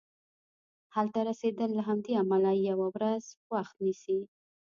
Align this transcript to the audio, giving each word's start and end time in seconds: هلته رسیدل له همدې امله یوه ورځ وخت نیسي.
هلته 0.95 1.19
رسیدل 1.29 1.69
له 1.77 1.83
همدې 1.89 2.13
امله 2.21 2.51
یوه 2.69 2.87
ورځ 2.95 3.23
وخت 3.53 3.75
نیسي. 3.85 4.19